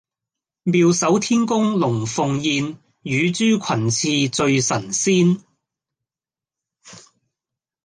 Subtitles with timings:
[0.63, 2.65] 妙手天工龍鳳宴，
[3.03, 3.89] 乳豬裙
[4.23, 5.37] 翅醉神仙